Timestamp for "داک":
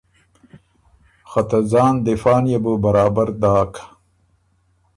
3.41-3.73